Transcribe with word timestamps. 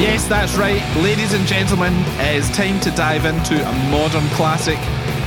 Yes, 0.00 0.26
that's 0.26 0.56
right. 0.56 0.80
Ladies 0.96 1.34
and 1.34 1.46
gentlemen, 1.46 1.92
it's 2.18 2.48
time 2.56 2.80
to 2.80 2.90
dive 2.92 3.26
into 3.26 3.54
a 3.54 3.72
modern 3.90 4.26
classic. 4.30 4.78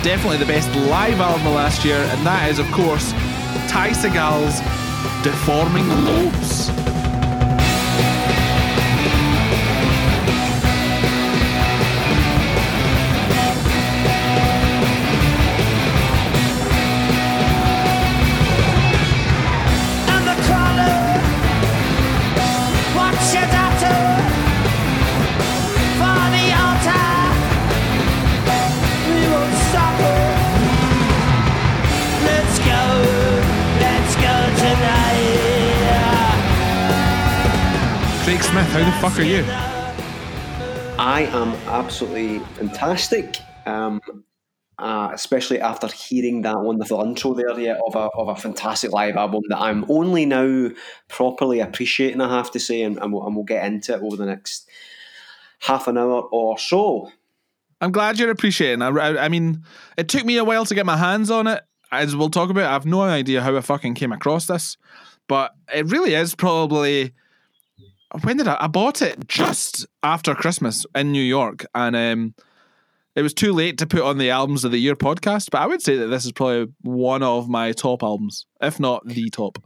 Definitely 0.02 0.38
the 0.38 0.48
best 0.48 0.68
live 0.90 1.20
album 1.22 1.46
of 1.46 1.54
last 1.54 1.86
year, 1.86 1.98
and 1.98 2.26
that 2.26 2.50
is, 2.50 2.58
of 2.58 2.66
course, 2.72 3.12
Ty 3.70 3.92
Segall's 3.92 4.62
Deforming 5.24 5.88
Lobes. 6.06 6.83
Smith, 38.54 38.68
how 38.68 38.86
the 38.86 39.10
fuck 39.10 39.18
are 39.18 39.24
you? 39.24 39.44
I 41.00 41.22
am 41.32 41.54
absolutely 41.68 42.38
fantastic, 42.54 43.40
um, 43.66 44.00
uh, 44.78 45.10
especially 45.12 45.60
after 45.60 45.88
hearing 45.88 46.44
that 46.44 46.60
wonderful 46.60 47.02
intro 47.02 47.34
there 47.34 47.60
yeah, 47.60 47.80
of, 47.84 47.96
a, 47.96 48.10
of 48.16 48.28
a 48.28 48.36
fantastic 48.36 48.92
live 48.92 49.16
album 49.16 49.42
that 49.50 49.58
I'm 49.58 49.90
only 49.90 50.28
now 50.28 50.70
properly 51.08 51.62
appreciating, 51.62 52.22
I 52.22 52.30
have 52.30 52.52
to 52.52 52.60
say, 52.60 52.84
and, 52.84 53.00
and, 53.00 53.12
we'll, 53.12 53.26
and 53.26 53.36
we'll 53.36 53.44
get 53.44 53.66
into 53.66 53.96
it 53.96 54.04
over 54.04 54.18
the 54.18 54.28
next 54.28 54.70
half 55.62 55.88
an 55.88 55.98
hour 55.98 56.22
or 56.22 56.60
so. 56.60 57.12
I'm 57.82 57.92
glad 57.92 58.20
you're 58.20 58.30
appreciating. 58.30 58.84
I, 58.84 58.90
I, 58.90 59.26
I 59.26 59.30
mean, 59.30 59.64
it 59.98 60.10
took 60.10 60.26
me 60.26 60.38
a 60.38 60.44
while 60.44 60.68
to 60.68 60.76
get 60.76 60.86
my 60.86 60.98
hands 60.98 61.32
on 61.32 61.48
it. 61.48 61.64
As 61.92 62.16
we'll 62.16 62.30
talk 62.30 62.52
about, 62.52 62.70
I 62.70 62.74
have 62.74 62.86
no 62.86 63.02
idea 63.02 63.42
how 63.42 63.58
I 63.58 63.62
fucking 63.62 63.96
came 63.96 64.12
across 64.12 64.46
this, 64.46 64.78
but 65.28 65.56
it 65.74 65.88
really 65.88 66.14
is 66.14 66.36
probably. 66.36 67.14
When 68.22 68.38
did 68.38 68.48
I? 68.48 68.58
I 68.60 68.68
bought 68.68 69.02
it 69.02 69.28
just 69.28 69.88
after 70.04 70.36
Christmas 70.36 70.86
in 70.94 71.12
New 71.12 71.24
York, 71.24 71.66
and 71.74 71.96
um, 71.96 72.36
it 73.16 73.24
was 73.24 73.34
too 73.34 73.54
late 73.54 73.80
to 73.80 73.88
put 73.88 74.02
on 74.02 74.20
the 74.20 74.30
albums 74.30 74.64
of 74.64 74.72
the 74.72 74.78
year 74.78 74.96
podcast. 74.96 75.50
But 75.52 75.62
I 75.62 75.66
would 75.66 75.82
say 75.82 75.98
that 75.98 76.08
this 76.08 76.26
is 76.26 76.32
probably 76.32 76.72
one 76.82 77.24
of 77.24 77.50
my 77.50 77.72
top 77.72 78.04
albums, 78.04 78.46
if 78.62 78.80
not 78.80 79.06
the 79.08 79.30
top. 79.30 79.58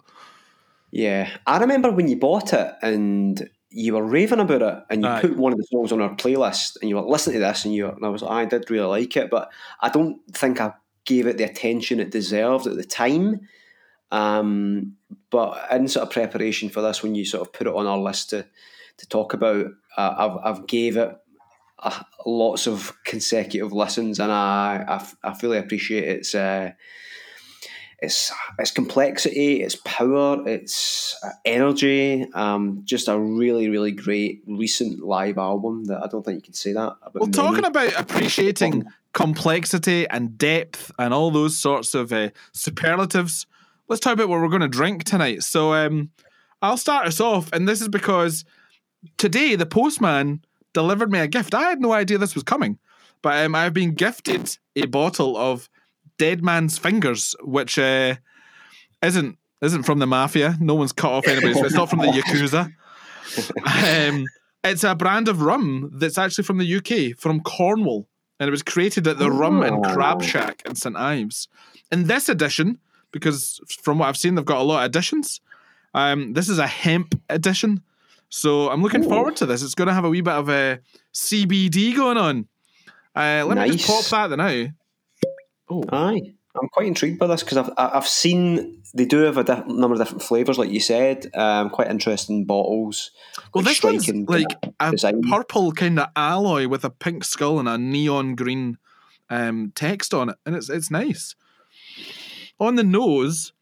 Yeah, 0.92 1.30
I 1.46 1.58
remember 1.58 1.92
when 1.92 2.08
you 2.08 2.16
bought 2.16 2.54
it 2.54 2.74
and 2.82 3.50
you 3.70 3.94
were 3.94 4.04
raving 4.04 4.40
about 4.40 4.62
it, 4.62 4.84
and 4.90 5.04
you 5.04 5.10
Aye. 5.10 5.22
put 5.22 5.38
one 5.38 5.52
of 5.52 5.58
the 5.58 5.68
songs 5.70 5.92
on 5.92 6.02
our 6.02 6.16
playlist, 6.16 6.78
and 6.82 6.90
you 6.90 6.96
were 6.96 7.02
listening 7.02 7.36
to 7.36 7.40
this, 7.42 7.66
and 7.66 7.74
you 7.74 7.86
were, 7.86 7.92
and 7.92 8.06
I 8.06 8.10
was, 8.10 8.22
like, 8.22 8.32
I 8.32 8.46
did 8.46 8.72
really 8.72 8.88
like 8.88 9.18
it, 9.18 9.30
but 9.30 9.52
I 9.82 9.90
don't 9.90 10.20
think 10.34 10.62
I 10.62 10.72
gave 11.06 11.28
it 11.28 11.38
the 11.38 11.44
attention 11.44 12.00
it 12.00 12.12
deserved 12.12 12.66
at 12.66 12.78
the 12.78 12.86
time. 12.86 13.42
Um, 14.12 14.96
but 15.30 15.68
in 15.72 15.88
sort 15.88 16.08
of 16.08 16.14
preparation 16.14 16.70
for 16.70 16.82
this, 16.82 17.04
when 17.04 17.16
you 17.16 17.26
sort 17.26 17.46
of 17.46 17.54
put 17.54 17.68
it 17.68 17.76
on 17.76 17.88
our 17.88 17.98
list 17.98 18.30
to 18.32 18.46
to 18.98 19.08
talk 19.08 19.34
about, 19.34 19.68
uh, 19.98 20.16
I've 20.18 20.38
I've 20.44 20.68
gave 20.68 20.98
it 20.98 21.16
uh, 21.80 22.04
lots 22.26 22.68
of 22.68 22.94
consecutive 23.04 23.74
listens, 23.74 24.20
and 24.20 24.32
I 24.32 24.86
I, 24.88 24.96
f- 24.96 25.18
I 25.24 25.34
fully 25.34 25.58
appreciate 25.58 26.06
its. 26.06 26.36
Uh, 26.36 26.72
its 28.00 28.32
its 28.60 28.72
complexity, 28.72 29.64
its 29.64 29.76
power, 29.84 30.48
its 30.48 31.18
uh, 31.24 31.30
energy. 31.46 32.28
Um, 32.34 32.82
just 32.84 33.08
a 33.08 33.18
really, 33.18 33.70
really 33.70 33.92
great 33.92 34.44
recent 34.46 35.00
live 35.00 35.38
album 35.38 35.86
that 35.86 36.04
I 36.04 36.08
don't 36.08 36.24
think 36.24 36.36
you 36.36 36.42
can 36.44 36.54
say 36.54 36.74
that 36.74 36.96
about. 37.02 37.16
Well, 37.16 37.26
many. 37.26 37.32
talking 37.32 37.66
about 37.66 38.00
appreciating 38.00 38.86
complexity 39.14 40.08
and 40.10 40.38
depth 40.38 40.92
and 41.00 41.14
all 41.14 41.32
those 41.32 41.58
sorts 41.58 41.96
of 41.96 42.14
uh, 42.14 42.30
superlatives, 42.52 43.48
let's 43.88 44.00
talk 44.00 44.14
about 44.14 44.30
what 44.30 44.42
we're 44.42 44.50
going 44.50 44.62
to 44.62 44.68
drink 44.68 45.04
tonight. 45.04 45.44
So, 45.44 45.74
um, 45.74 46.12
I'll 46.62 46.78
start 46.78 47.06
us 47.08 47.20
off, 47.20 47.52
and 47.54 47.68
this 47.70 47.82
is 47.82 47.88
because 47.88 48.44
today 49.18 49.56
the 49.56 49.66
postman 49.66 50.44
delivered 50.74 51.12
me 51.12 51.20
a 51.20 51.28
gift. 51.28 51.54
I 51.54 51.70
had 51.70 51.80
no 51.80 51.92
idea 51.94 52.18
this 52.18 52.34
was 52.34 52.44
coming, 52.44 52.80
but 53.22 53.46
um, 53.46 53.54
I've 53.56 53.74
been 53.74 53.94
gifted 53.94 54.58
a 54.76 54.86
bottle 54.88 55.38
of 55.38 55.70
Dead 56.18 56.44
Man's 56.44 56.78
Fingers, 56.80 57.36
which 57.42 57.78
uh, 57.78 58.16
isn't 59.04 59.38
isn't 59.62 59.84
from 59.84 60.00
the 60.00 60.08
mafia. 60.08 60.56
No 60.60 60.74
one's 60.76 60.92
cut 60.94 61.12
off 61.12 61.28
anybody's. 61.28 61.58
it's 61.58 61.76
not 61.76 61.90
from 61.90 62.00
the 62.00 62.06
yakuza. 62.08 62.74
Um, 63.66 64.26
it's 64.64 64.84
a 64.84 64.96
brand 64.96 65.28
of 65.28 65.42
rum 65.42 65.92
that's 65.94 66.18
actually 66.18 66.44
from 66.44 66.58
the 66.58 66.76
UK, 66.78 67.18
from 67.20 67.40
Cornwall, 67.42 68.08
and 68.40 68.48
it 68.48 68.52
was 68.52 68.64
created 68.64 69.08
at 69.08 69.20
the 69.20 69.30
Rum 69.32 69.62
and 69.64 69.84
Crab 69.84 70.20
Oh. 70.22 70.26
Shack 70.26 70.64
in 70.66 70.76
St 70.76 70.96
Ives. 70.96 71.48
In 71.92 72.08
this 72.08 72.30
edition, 72.30 72.80
because 73.18 73.60
from 73.82 74.00
what 74.00 74.08
I've 74.10 74.18
seen, 74.18 74.36
they've 74.36 74.46
got 74.46 74.60
a 74.60 74.64
lot 74.64 74.84
of 74.84 74.90
editions. 74.90 75.42
Um, 75.94 76.34
this 76.34 76.48
is 76.50 76.60
a 76.60 76.68
hemp 76.68 77.20
edition, 77.30 77.82
so 78.30 78.70
I'm 78.70 78.82
looking 78.84 79.06
Ooh. 79.06 79.10
forward 79.10 79.36
to 79.38 79.46
this. 79.46 79.62
It's 79.64 79.76
going 79.76 79.88
to 79.88 79.94
have 79.94 80.06
a 80.06 80.10
wee 80.10 80.22
bit 80.22 80.34
of 80.34 80.50
a 80.50 80.80
CBD 81.14 81.96
going 81.96 82.18
on. 82.18 82.48
Uh, 83.16 83.44
let 83.48 83.58
me 83.58 83.76
just 83.78 83.88
pop 83.88 83.98
Nice. 84.12 84.30
that 84.30 84.36
now. 84.38 84.68
Oh, 85.70 85.84
Aye, 85.92 86.34
I'm 86.62 86.70
quite 86.70 86.88
intrigued 86.88 87.20
by 87.20 87.28
this 87.28 87.44
because 87.44 87.58
I've 87.58 87.70
I- 87.78 87.98
I've 87.98 88.08
seen 88.08 88.82
they 88.94 89.06
do 89.06 89.18
have 89.20 89.38
a 89.38 89.44
diff- 89.44 89.68
number 89.68 89.94
of 89.94 90.00
different 90.00 90.24
flavors, 90.24 90.58
like 90.58 90.70
you 90.70 90.80
said. 90.80 91.30
Um, 91.36 91.70
quite 91.70 91.90
interesting 91.90 92.46
bottles. 92.46 93.12
well, 93.54 93.64
this 93.64 93.84
one's 93.84 94.08
like 94.10 94.46
a 94.80 94.92
design. 94.92 95.22
purple 95.24 95.72
kind 95.74 96.00
of 96.00 96.08
alloy 96.16 96.68
with 96.68 96.86
a 96.86 96.90
pink 96.90 97.26
skull 97.26 97.60
and 97.60 97.68
a 97.68 97.78
neon 97.78 98.36
green 98.36 98.78
um, 99.30 99.72
text 99.76 100.14
on 100.14 100.30
it, 100.30 100.38
and 100.46 100.56
it's 100.56 100.70
it's 100.70 100.90
nice. 100.92 101.36
On 102.60 102.76
the 102.76 102.84
nose, 102.84 103.54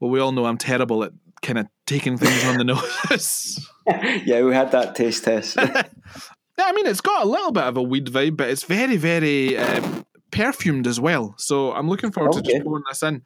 well, 0.00 0.10
we 0.10 0.20
all 0.20 0.32
know 0.32 0.46
I'm 0.46 0.58
terrible 0.58 1.04
at 1.04 1.12
kind 1.42 1.58
of 1.58 1.66
taking 1.86 2.16
things 2.16 2.44
on 2.44 2.56
the 2.58 2.64
nose. 3.10 3.68
yeah, 4.24 4.42
we 4.42 4.54
had 4.54 4.70
that 4.72 4.94
taste 4.94 5.24
test. 5.24 5.56
Yeah, 6.58 6.64
I 6.66 6.72
mean, 6.72 6.84
it's 6.86 7.00
got 7.00 7.24
a 7.24 7.26
little 7.28 7.50
bit 7.50 7.64
of 7.64 7.78
a 7.78 7.82
weed 7.82 8.08
vibe, 8.08 8.36
but 8.36 8.50
it's 8.50 8.62
very, 8.64 8.98
very 8.98 9.56
um, 9.56 10.04
perfumed 10.30 10.86
as 10.86 11.00
well. 11.00 11.34
So 11.38 11.72
I'm 11.72 11.88
looking 11.88 12.12
forward 12.12 12.32
to 12.34 12.38
Okay. 12.40 12.52
just 12.52 12.64
pouring 12.64 12.84
this 12.90 13.02
in. 13.02 13.22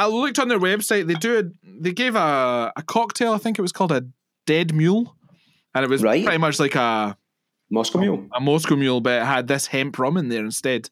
I 0.00 0.08
looked 0.08 0.40
on 0.40 0.48
their 0.48 0.58
website. 0.58 1.06
They 1.06 1.14
do. 1.14 1.38
A, 1.38 1.42
they 1.80 1.92
gave 1.92 2.16
a 2.16 2.72
a 2.74 2.82
cocktail. 2.82 3.32
I 3.34 3.38
think 3.38 3.56
it 3.60 3.62
was 3.62 3.70
called 3.70 3.92
a 3.92 4.04
Dead 4.46 4.74
Mule, 4.74 5.14
and 5.76 5.84
it 5.84 5.88
was 5.88 6.02
Right. 6.02 6.24
pretty 6.24 6.38
much 6.38 6.58
like 6.58 6.74
a 6.74 7.16
Moscow 7.70 7.98
Mule. 7.98 8.26
a 8.32 8.40
Moscow 8.40 8.76
Mule, 8.76 9.00
but 9.00 9.22
it 9.22 9.26
had 9.26 9.48
this 9.48 9.66
hemp 9.66 9.98
rum 9.98 10.16
in 10.16 10.28
there 10.28 10.44
instead. 10.44 10.88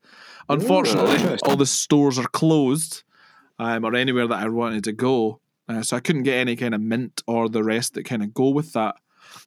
Unfortunately, 0.49 1.15
interesting. 1.15 1.51
all 1.51 1.57
the 1.57 1.67
stores 1.67 2.19
are 2.19 2.27
closed, 2.29 3.03
um, 3.59 3.85
or 3.85 3.95
anywhere 3.95 4.27
that 4.27 4.43
I 4.43 4.49
wanted 4.49 4.85
to 4.85 4.93
go, 4.93 5.41
uh, 5.69 5.83
so 5.83 5.97
I 5.97 6.01
couldn't 6.01 6.25
get 6.25 6.35
any 6.35 6.57
kind 6.57 6.75
of 6.75 6.81
mint 6.81 7.23
or 7.27 7.49
the 7.49 7.63
rest 7.63 7.95
that 7.95 8.05
kind 8.05 8.23
of 8.23 8.35
go 8.35 8.49
with 8.51 8.73
that. 8.73 8.97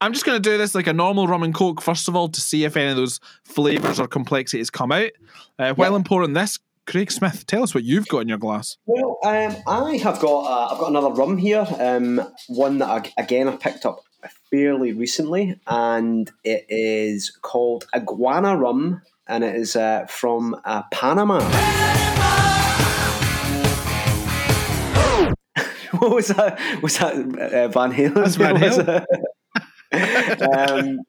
I'm 0.02 0.14
just 0.14 0.26
going 0.26 0.42
to 0.42 0.50
do 0.50 0.58
this 0.58 0.76
like 0.76 0.88
a 0.88 0.94
normal 0.94 1.28
rum 1.28 1.44
and 1.44 1.54
coke 1.54 1.82
first 1.82 2.08
of 2.08 2.16
all 2.16 2.30
to 2.30 2.42
see 2.42 2.64
if 2.64 2.76
any 2.76 2.90
of 2.90 2.98
those 2.98 3.20
flavors 3.44 4.00
or 4.00 4.08
complexities 4.08 4.70
come 4.70 4.92
out. 4.92 5.12
Uh, 5.60 5.74
while 5.74 5.96
I'm 5.96 6.04
pouring 6.04 6.34
this, 6.34 6.60
Craig 6.88 7.12
Smith, 7.12 7.46
tell 7.46 7.64
us 7.64 7.76
what 7.76 7.84
you've 7.84 8.08
got 8.08 8.20
in 8.20 8.30
your 8.30 8.38
glass. 8.38 8.78
Well, 8.86 9.20
um, 9.24 9.56
I 9.68 9.98
have 9.98 10.20
got 10.20 10.46
uh, 10.46 10.74
I've 10.74 10.80
got 10.80 10.90
another 10.90 11.10
rum 11.10 11.38
here. 11.38 11.68
Um, 11.80 12.22
one 12.48 12.78
that 12.80 12.90
I, 12.90 13.22
again 13.22 13.48
I 13.48 13.58
picked 13.58 13.86
up 13.86 14.00
fairly 14.50 14.94
recently, 14.94 15.60
and 15.68 16.32
it 16.44 16.66
is 16.70 17.38
called 17.42 17.88
Iguana 17.96 18.58
Rum, 18.58 19.02
and 19.28 19.44
it 19.44 19.56
is 19.56 19.76
uh, 19.76 20.06
from 20.08 20.60
uh, 20.66 20.84
Panama. 20.92 21.40
what 26.00 26.12
was 26.12 26.28
that? 26.28 26.60
Was 26.82 26.98
that 27.00 27.16
uh, 27.16 27.68
Van 27.70 27.92
Halen? 27.92 28.16
That's 28.16 28.36
Van 28.36 28.56
Halen. 28.56 29.06
um, 29.92 31.00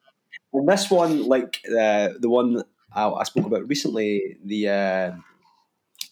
and 0.52 0.68
this 0.68 0.90
one, 0.90 1.26
like 1.26 1.60
uh, 1.68 2.10
the 2.18 2.28
one 2.28 2.62
I, 2.92 3.08
I 3.08 3.22
spoke 3.24 3.46
about 3.46 3.68
recently, 3.68 4.36
the 4.44 4.68
uh, 4.68 5.12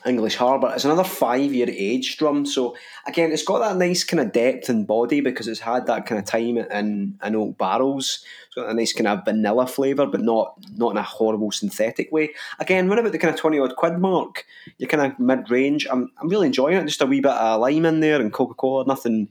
English 0.05 0.37
Harbour, 0.37 0.73
it's 0.75 0.85
another 0.85 1.03
five-year 1.03 1.69
age 1.69 2.17
drum. 2.17 2.47
So 2.47 2.77
again, 3.07 3.33
it's 3.33 3.43
got 3.43 3.59
that 3.61 3.77
nice 3.77 4.05
kind 4.05 4.21
of 4.21 4.31
depth 4.31 4.69
and 4.69 4.87
body 4.87 5.21
because 5.21 5.49
it's 5.49 5.61
had 5.61 5.87
that 5.87 6.07
kind 6.07 6.19
of 6.19 6.25
time 6.25 6.59
in, 6.59 7.19
in 7.25 7.35
oak 7.35 7.59
barrels. 7.59 8.25
It's 8.47 8.55
got 8.55 8.69
a 8.69 8.75
nice 8.75 8.93
kind 8.93 9.09
of 9.09 9.25
vanilla 9.25 9.67
flavour, 9.67 10.07
but 10.07 10.21
not 10.21 10.55
not 10.77 10.91
in 10.91 10.99
a 10.99 11.03
horrible 11.03 11.51
synthetic 11.51 12.13
way. 12.13 12.31
Again, 12.59 12.89
run 12.89 12.99
about 12.99 13.13
the 13.13 13.19
kind 13.19 13.35
of 13.35 13.41
twenty 13.41 13.59
odd 13.59 13.77
quid 13.77 13.99
mark. 13.99 14.45
You're 14.79 14.89
kind 14.89 15.13
of 15.13 15.19
mid 15.19 15.51
range. 15.51 15.87
I'm 15.91 16.13
I'm 16.21 16.29
really 16.29 16.47
enjoying 16.47 16.77
it. 16.77 16.87
Just 16.87 17.03
a 17.03 17.07
wee 17.07 17.21
bit 17.21 17.33
of 17.33 17.61
lime 17.61 17.87
in 17.87 18.01
there 18.01 18.21
and 18.21 18.33
Coca 18.33 18.55
Cola. 18.55 18.87
Nothing 18.87 19.29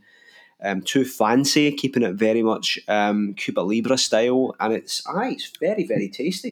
um, 0.62 0.82
too 0.82 1.06
fancy. 1.06 1.72
Keeping 1.72 2.04
it 2.04 2.16
very 2.16 2.44
much 2.44 2.80
um, 2.88 3.34
Cuba 3.36 3.62
Libre 3.62 3.98
style, 3.98 4.56
and 4.60 4.74
it's 4.74 5.06
aye, 5.08 5.32
it's 5.32 5.52
very 5.60 5.86
very 5.86 6.10
tasty. 6.10 6.52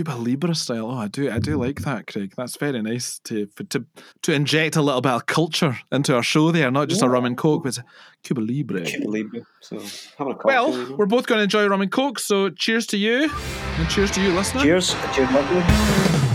Cuba 0.00 0.12
Libre 0.12 0.54
style. 0.54 0.86
Oh, 0.86 0.96
I 0.96 1.08
do, 1.08 1.30
I 1.30 1.38
do 1.38 1.58
like 1.58 1.82
that, 1.82 2.06
Craig. 2.06 2.32
That's 2.34 2.56
very 2.56 2.80
nice 2.80 3.18
to 3.24 3.48
for, 3.54 3.64
to 3.64 3.84
to 4.22 4.32
inject 4.32 4.76
a 4.76 4.80
little 4.80 5.02
bit 5.02 5.12
of 5.12 5.26
culture 5.26 5.78
into 5.92 6.16
our 6.16 6.22
show 6.22 6.50
there, 6.50 6.70
not 6.70 6.88
just 6.88 7.02
a 7.02 7.08
rum 7.08 7.26
and 7.26 7.36
coke, 7.36 7.64
but 7.64 7.78
Cuba 8.22 8.40
Libre. 8.40 8.80
Believe 9.02 9.34
it. 9.34 9.44
So 9.60 9.78
having 10.16 10.32
a 10.32 10.36
cocktail. 10.36 10.70
Well, 10.70 10.96
we're 10.96 11.04
both 11.04 11.26
going 11.26 11.40
to 11.40 11.42
enjoy 11.42 11.66
rum 11.66 11.82
and 11.82 11.92
coke, 11.92 12.18
so 12.18 12.48
cheers 12.48 12.86
to 12.86 12.96
you, 12.96 13.30
and 13.30 13.90
cheers 13.90 14.10
to 14.12 14.22
you, 14.22 14.32
listener. 14.32 14.62
cheers. 14.62 14.96
Cheers, 15.14 16.29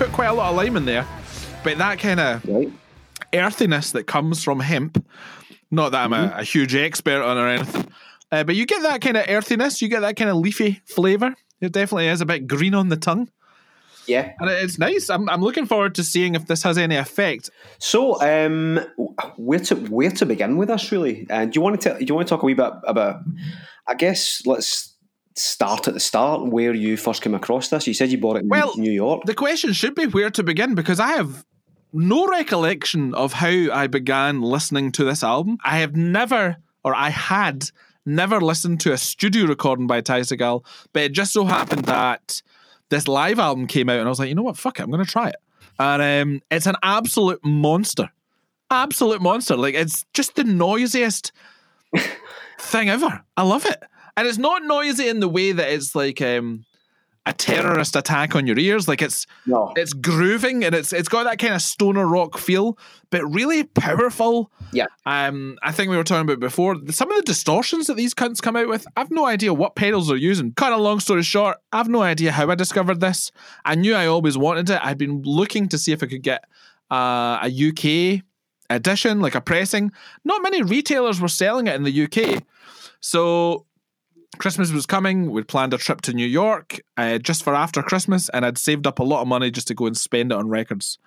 put 0.00 0.12
quite 0.12 0.28
a 0.28 0.32
lot 0.32 0.48
of 0.48 0.56
lime 0.56 0.78
in 0.78 0.86
there, 0.86 1.06
but 1.62 1.76
that 1.76 1.98
kind 1.98 2.18
of 2.20 2.42
Right. 2.48 2.72
earthiness 3.34 3.92
that 3.92 4.04
comes 4.06 4.42
from 4.42 4.58
hemp. 4.60 5.04
Not 5.70 5.92
that 5.92 6.04
I'm 6.04 6.14
a, 6.14 6.32
a 6.38 6.42
huge 6.42 6.74
expert 6.74 7.22
on 7.22 7.36
or 7.36 7.46
anything, 7.46 7.86
uh, 8.32 8.42
but 8.44 8.54
you 8.56 8.64
get 8.64 8.80
that 8.82 9.02
kind 9.02 9.18
of 9.18 9.26
earthiness. 9.28 9.82
You 9.82 9.88
get 9.88 10.00
that 10.00 10.16
kind 10.16 10.30
of 10.30 10.36
leafy 10.36 10.80
flavor. 10.86 11.34
It 11.60 11.72
definitely 11.72 12.08
is 12.08 12.22
a 12.22 12.26
bit 12.26 12.46
green 12.48 12.74
on 12.74 12.88
the 12.88 12.96
tongue, 12.96 13.28
Yeah. 14.06 14.32
and 14.40 14.48
it's 14.48 14.78
nice. 14.78 15.10
I'm, 15.10 15.28
I'm 15.28 15.42
looking 15.42 15.66
forward 15.66 15.94
to 15.96 16.02
seeing 16.02 16.34
if 16.34 16.46
this 16.46 16.62
has 16.62 16.78
any 16.78 16.96
effect. 16.96 17.50
So, 17.78 18.18
um, 18.22 18.80
where 19.36 19.58
to 19.60 19.74
where 19.74 20.10
to 20.12 20.24
begin 20.24 20.56
with 20.56 20.68
this? 20.68 20.90
Really, 20.90 21.26
and 21.28 21.52
do 21.52 21.58
you 21.58 21.62
want 21.62 21.78
to 21.78 21.88
tell, 21.90 21.98
do 21.98 22.04
you 22.06 22.14
want 22.14 22.26
to 22.26 22.34
talk 22.34 22.42
a 22.42 22.46
wee 22.46 22.54
bit 22.54 22.72
about? 22.84 23.20
I 23.86 23.94
guess 23.94 24.46
let's 24.46 24.89
start 25.40 25.88
at 25.88 25.94
the 25.94 26.00
start 26.00 26.46
where 26.46 26.74
you 26.74 26.96
first 26.96 27.22
came 27.22 27.34
across 27.34 27.68
this. 27.68 27.86
You 27.86 27.94
said 27.94 28.10
you 28.10 28.18
bought 28.18 28.36
it 28.36 28.42
in 28.42 28.48
Well, 28.48 28.76
New 28.76 28.92
York. 28.92 29.24
The 29.24 29.34
question 29.34 29.72
should 29.72 29.94
be 29.94 30.06
where 30.06 30.30
to 30.30 30.42
begin 30.42 30.74
because 30.74 31.00
I 31.00 31.12
have 31.12 31.44
no 31.92 32.26
recollection 32.26 33.14
of 33.14 33.32
how 33.32 33.48
I 33.48 33.86
began 33.86 34.42
listening 34.42 34.92
to 34.92 35.04
this 35.04 35.24
album. 35.24 35.58
I 35.64 35.78
have 35.78 35.96
never, 35.96 36.56
or 36.84 36.94
I 36.94 37.10
had 37.10 37.70
never 38.06 38.40
listened 38.40 38.80
to 38.80 38.92
a 38.92 38.98
studio 38.98 39.46
recording 39.46 39.86
by 39.86 40.00
Ty 40.00 40.20
Segall, 40.20 40.64
but 40.92 41.02
it 41.02 41.12
just 41.12 41.32
so 41.32 41.44
happened 41.44 41.86
that 41.86 42.42
this 42.90 43.08
live 43.08 43.38
album 43.38 43.66
came 43.66 43.88
out 43.88 43.98
and 43.98 44.06
I 44.06 44.10
was 44.10 44.18
like, 44.18 44.28
you 44.28 44.34
know 44.34 44.42
what, 44.42 44.56
fuck 44.56 44.78
it, 44.78 44.82
I'm 44.82 44.90
going 44.90 45.04
to 45.04 45.10
try 45.10 45.28
it. 45.28 45.36
And 45.78 46.02
um, 46.02 46.42
it's 46.50 46.66
an 46.66 46.76
absolute 46.82 47.44
monster. 47.44 48.10
Absolute 48.70 49.22
monster. 49.22 49.56
Like, 49.56 49.74
it's 49.74 50.04
just 50.12 50.36
the 50.36 50.44
noisiest 50.44 51.32
thing 52.60 52.88
ever. 52.88 53.22
I 53.36 53.42
love 53.42 53.64
it. 53.66 53.82
And 54.20 54.28
it's 54.28 54.36
not 54.36 54.62
noisy 54.64 55.08
in 55.08 55.20
the 55.20 55.30
way 55.30 55.52
that 55.52 55.70
it's 55.70 55.94
like 55.94 56.20
um, 56.20 56.66
a 57.24 57.32
terrorist 57.32 57.96
attack 57.96 58.36
on 58.36 58.46
your 58.46 58.58
ears. 58.58 58.86
Like 58.86 59.00
it's 59.00 59.26
no, 59.46 59.72
it's 59.76 59.94
grooving 59.94 60.62
and 60.62 60.74
it's 60.74 60.92
it's 60.92 61.08
got 61.08 61.24
that 61.24 61.38
kind 61.38 61.54
of 61.54 61.62
stoner 61.62 62.06
rock 62.06 62.36
feel, 62.36 62.76
but 63.08 63.24
really 63.24 63.64
powerful. 63.64 64.52
Yeah. 64.74 64.88
Um, 65.06 65.56
I 65.62 65.72
think 65.72 65.88
we 65.88 65.96
were 65.96 66.04
talking 66.04 66.28
about 66.28 66.38
before 66.38 66.76
some 66.90 67.10
of 67.10 67.16
the 67.16 67.22
distortions 67.22 67.86
that 67.86 67.96
these 67.96 68.12
cunts 68.12 68.42
come 68.42 68.56
out 68.56 68.68
with. 68.68 68.86
I've 68.94 69.10
no 69.10 69.24
idea 69.24 69.54
what 69.54 69.74
pedals 69.74 70.08
they're 70.08 70.18
using. 70.18 70.52
Kind 70.52 70.74
of 70.74 70.80
long 70.80 71.00
story 71.00 71.22
short, 71.22 71.56
I've 71.72 71.88
no 71.88 72.02
idea 72.02 72.30
how 72.30 72.50
I 72.50 72.56
discovered 72.56 73.00
this. 73.00 73.32
I 73.64 73.76
knew 73.76 73.94
I 73.94 74.04
always 74.04 74.36
wanted 74.36 74.68
it. 74.68 74.84
I'd 74.84 74.98
been 74.98 75.22
looking 75.22 75.66
to 75.70 75.78
see 75.78 75.92
if 75.92 76.02
I 76.02 76.06
could 76.08 76.22
get 76.22 76.44
uh, 76.90 77.38
a 77.42 77.48
UK 77.48 78.22
edition, 78.68 79.20
like 79.20 79.34
a 79.34 79.40
pressing. 79.40 79.92
Not 80.26 80.42
many 80.42 80.60
retailers 80.60 81.22
were 81.22 81.28
selling 81.28 81.68
it 81.68 81.74
in 81.74 81.84
the 81.84 82.04
UK, 82.04 82.44
so 83.00 83.64
Christmas 84.38 84.72
was 84.72 84.86
coming. 84.86 85.30
We'd 85.30 85.48
planned 85.48 85.74
a 85.74 85.78
trip 85.78 86.00
to 86.02 86.12
New 86.12 86.26
York 86.26 86.80
uh, 86.96 87.18
just 87.18 87.42
for 87.42 87.54
after 87.54 87.82
Christmas, 87.82 88.28
and 88.30 88.46
I'd 88.46 88.58
saved 88.58 88.86
up 88.86 88.98
a 88.98 89.04
lot 89.04 89.22
of 89.22 89.28
money 89.28 89.50
just 89.50 89.68
to 89.68 89.74
go 89.74 89.86
and 89.86 89.96
spend 89.96 90.32
it 90.32 90.38
on 90.38 90.48
records. 90.48 90.98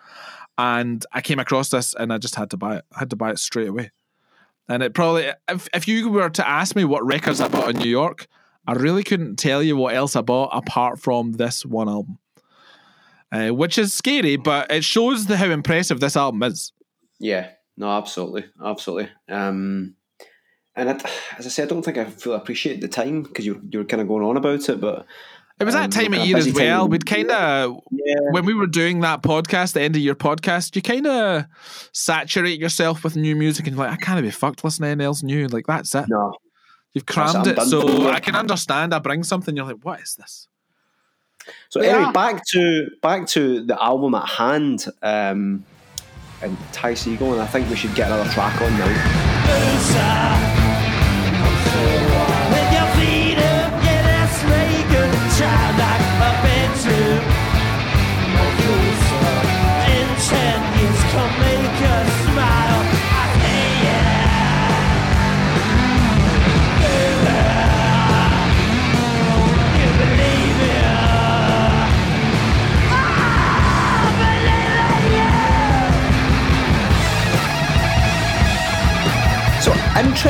And 0.57 1.05
I 1.11 1.21
came 1.21 1.39
across 1.39 1.69
this, 1.69 1.93
and 1.93 2.13
I 2.13 2.17
just 2.17 2.35
had 2.35 2.49
to 2.51 2.57
buy 2.57 2.77
it. 2.77 2.85
I 2.95 2.99
had 2.99 3.09
to 3.11 3.15
buy 3.15 3.31
it 3.31 3.39
straight 3.39 3.69
away. 3.69 3.91
And 4.69 4.83
it 4.83 4.93
probably, 4.93 5.31
if, 5.49 5.67
if 5.73 5.87
you 5.87 6.09
were 6.09 6.29
to 6.29 6.47
ask 6.47 6.75
me 6.75 6.83
what 6.83 7.05
records 7.05 7.41
I 7.41 7.47
bought 7.47 7.69
in 7.69 7.77
New 7.77 7.89
York, 7.89 8.27
I 8.67 8.73
really 8.73 9.03
couldn't 9.03 9.37
tell 9.37 9.61
you 9.61 9.75
what 9.75 9.95
else 9.95 10.15
I 10.15 10.21
bought 10.21 10.51
apart 10.53 10.99
from 10.99 11.33
this 11.33 11.65
one 11.65 11.89
album, 11.89 12.17
uh, 13.31 13.49
which 13.49 13.77
is 13.77 13.93
scary, 13.93 14.37
but 14.37 14.71
it 14.71 14.83
shows 14.83 15.25
the, 15.25 15.35
how 15.37 15.49
impressive 15.49 15.99
this 15.99 16.15
album 16.15 16.43
is. 16.43 16.71
yeah, 17.19 17.49
no, 17.75 17.89
absolutely, 17.89 18.45
absolutely. 18.63 19.09
Um, 19.27 19.95
and 20.75 20.89
it, 20.89 21.03
as 21.37 21.45
I 21.45 21.49
said, 21.49 21.65
I 21.67 21.69
don't 21.69 21.83
think 21.83 21.97
I 21.97 22.05
fully 22.05 22.35
appreciate 22.35 22.81
the 22.81 22.87
time 22.87 23.23
because 23.23 23.45
you 23.45 23.61
you 23.69 23.79
were 23.79 23.85
kind 23.85 24.01
of 24.01 24.07
going 24.07 24.23
on 24.25 24.37
about 24.37 24.67
it, 24.69 24.81
but 24.81 25.05
It 25.59 25.65
was 25.65 25.75
Um, 25.75 25.81
that 25.81 25.91
time 25.91 26.11
kinda 26.11 26.25
year 26.25 26.37
as 26.37 26.45
busy 26.45 26.57
time. 26.57 26.67
well. 26.67 26.87
We'd 26.87 27.05
kind 27.05 27.29
of 27.31 27.79
yeah, 27.91 28.15
when 28.31 28.45
we 28.45 28.53
were 28.55 28.65
doing 28.67 29.01
that 29.01 29.21
podcast, 29.21 29.73
the 29.73 29.81
end 29.81 29.95
of 29.95 30.01
your 30.01 30.15
podcast, 30.15 30.75
you 30.75 30.81
kind 30.81 31.05
of 31.07 31.45
saturate 31.91 32.59
yourself 32.59 33.03
with 33.03 33.15
new 33.15 33.35
music 33.35 33.67
and 33.67 33.75
you're 33.77 33.85
like, 33.85 33.93
I 33.93 34.03
can't 34.03 34.21
be 34.21 34.31
fucked 34.31 34.63
listening 34.63 34.87
to 34.87 34.91
anything 34.91 35.05
else 35.05 35.21
new. 35.23 35.47
Like, 35.47 35.67
that's 35.67 35.93
it. 35.95 36.05
no, 36.09 36.33
You've 36.93 37.05
crammed 37.05 37.47
it. 37.47 37.59
So 37.61 37.87
Yeah. 37.87 38.09
I 38.09 38.19
can 38.19 38.35
understand. 38.35 38.93
I 38.93 38.99
bring 38.99 39.23
something, 39.23 39.55
you're 39.55 39.65
like, 39.65 39.83
what 39.83 39.99
is 40.01 40.15
this? 40.15 40.47
So 41.69 41.81
Yeah. 41.83 41.97
anyway, 41.97 42.11
back 42.13 42.41
to 42.53 42.87
back 43.01 43.27
to 43.29 43.63
the 43.65 43.81
album 43.81 44.15
at 44.15 44.27
hand, 44.29 44.85
um, 45.03 45.65
and 46.41 46.57
Ty 46.71 46.93
Segall, 46.93 47.33
and 47.33 47.41
I 47.41 47.45
think 47.47 47.69
we 47.69 47.75
should 47.75 47.93
get 47.95 48.07
another 48.11 48.29
track 48.31 48.59
on 48.61 48.71
now. 48.77 50.49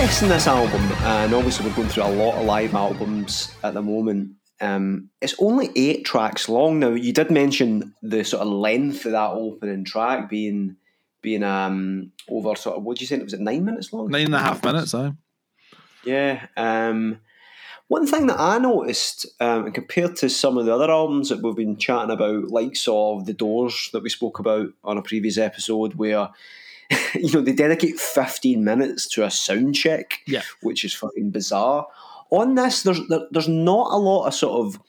Interesting 0.03 0.27
this 0.27 0.47
album, 0.47 0.81
and 1.03 1.33
obviously 1.33 1.65
we're 1.65 1.75
going 1.77 1.87
through 1.87 2.03
a 2.03 2.07
lot 2.07 2.35
of 2.35 2.43
live 2.43 2.75
albums 2.75 3.55
at 3.63 3.73
the 3.73 3.81
moment. 3.81 4.33
Um, 4.59 5.09
it's 5.21 5.33
only 5.39 5.69
eight 5.77 6.03
tracks 6.03 6.49
long 6.49 6.79
now. 6.79 6.89
You 6.89 7.13
did 7.13 7.31
mention 7.31 7.95
the 8.01 8.25
sort 8.25 8.41
of 8.41 8.49
length 8.49 9.05
of 9.05 9.13
that 9.13 9.29
opening 9.29 9.85
track 9.85 10.29
being 10.29 10.75
being 11.21 11.41
um 11.41 12.11
over 12.29 12.53
sort 12.57 12.75
of 12.75 12.83
what 12.83 12.97
did 12.97 13.01
you 13.03 13.07
say? 13.07 13.15
It 13.15 13.23
was 13.23 13.33
it 13.33 13.39
nine 13.39 13.63
minutes 13.63 13.93
long? 13.93 14.09
Nine 14.09 14.25
and 14.25 14.35
a 14.35 14.39
half 14.39 14.61
minutes, 14.61 14.93
eh? 14.93 15.11
Yeah. 16.03 16.47
Um, 16.57 17.21
one 17.87 18.05
thing 18.05 18.27
that 18.27 18.41
I 18.41 18.57
noticed, 18.57 19.25
um, 19.39 19.71
compared 19.71 20.17
to 20.17 20.29
some 20.29 20.57
of 20.57 20.65
the 20.65 20.75
other 20.75 20.91
albums 20.91 21.29
that 21.29 21.41
we've 21.41 21.55
been 21.55 21.77
chatting 21.77 22.11
about, 22.11 22.49
likes 22.49 22.89
of 22.89 23.25
The 23.25 23.33
Doors 23.33 23.89
that 23.93 24.03
we 24.03 24.09
spoke 24.09 24.39
about 24.39 24.67
on 24.83 24.97
a 24.97 25.01
previous 25.01 25.37
episode, 25.37 25.93
where 25.93 26.27
you 27.15 27.31
know 27.33 27.41
they 27.41 27.53
dedicate 27.53 27.99
fifteen 27.99 28.63
minutes 28.63 29.07
to 29.09 29.23
a 29.25 29.31
sound 29.31 29.75
check, 29.75 30.19
Yeah. 30.27 30.41
which 30.61 30.83
is 30.85 30.93
fucking 30.93 31.31
bizarre. 31.31 31.87
On 32.29 32.55
this, 32.55 32.83
there's 32.83 33.05
there, 33.09 33.27
there's 33.31 33.47
not 33.47 33.91
a 33.91 33.97
lot 33.97 34.25
of 34.27 34.33
sort 34.33 34.65
of 34.65 34.81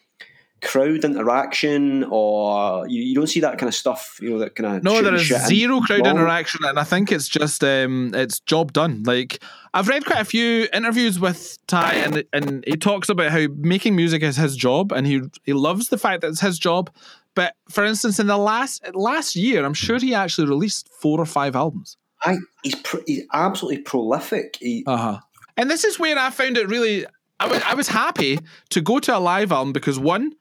crowd 0.63 1.05
interaction, 1.05 2.05
or 2.11 2.89
you, 2.89 3.03
you 3.03 3.15
don't 3.15 3.27
see 3.27 3.41
that 3.41 3.59
kind 3.59 3.69
of 3.69 3.75
stuff. 3.75 4.19
You 4.23 4.31
know 4.31 4.39
that 4.39 4.55
kind 4.55 4.77
of 4.79 4.83
No, 4.83 5.03
there 5.03 5.15
is 5.15 5.27
zero 5.47 5.81
crowd 5.81 6.01
Long- 6.01 6.17
interaction, 6.17 6.61
and 6.65 6.79
I 6.79 6.85
think 6.85 7.13
it's 7.13 7.29
just 7.29 7.63
um, 7.63 8.13
it's 8.15 8.41
job 8.41 8.73
done. 8.73 9.03
Like 9.05 9.43
I've 9.75 9.89
read 9.89 10.07
quite 10.07 10.21
a 10.21 10.25
few 10.25 10.67
interviews 10.73 11.21
with 11.21 11.59
Ty, 11.67 11.95
and 11.95 12.25
and 12.33 12.65
he 12.67 12.77
talks 12.77 13.09
about 13.11 13.31
how 13.31 13.47
making 13.57 13.95
music 13.95 14.23
is 14.23 14.37
his 14.37 14.57
job, 14.57 14.91
and 14.93 15.07
he 15.07 15.21
he 15.45 15.53
loves 15.53 15.89
the 15.89 15.99
fact 15.99 16.23
that 16.23 16.29
it's 16.29 16.41
his 16.41 16.59
job. 16.59 16.91
But 17.35 17.55
for 17.69 17.85
instance, 17.85 18.19
in 18.19 18.27
the 18.27 18.39
last 18.39 18.83
last 18.95 19.35
year, 19.37 19.65
I'm 19.65 19.75
sure 19.75 19.99
he 19.99 20.15
actually 20.15 20.49
released 20.49 20.89
four 20.93 21.21
or 21.21 21.27
five 21.27 21.57
albums. 21.57 21.97
I, 22.23 22.37
he's 22.63 22.77
pr- 22.77 22.99
he's 23.07 23.25
absolutely 23.33 23.83
prolific. 23.83 24.57
He, 24.61 24.85
Uh 24.87 24.97
huh. 24.97 25.21
And 25.57 25.71
this 25.71 25.85
is 25.85 25.99
where 25.99 26.19
I 26.19 26.31
found 26.31 26.57
it 26.57 26.69
really. 26.69 27.07
I 27.41 27.49
was 27.49 27.63
I 27.63 27.75
was 27.75 27.89
happy 27.89 28.39
to 28.71 28.81
go 28.81 29.01
to 29.01 29.17
a 29.17 29.19
live 29.19 29.51
album 29.53 29.73
because 29.73 29.99
one, 29.99 30.33